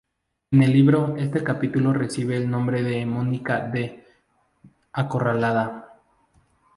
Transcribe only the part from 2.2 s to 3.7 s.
el nombre de Mónica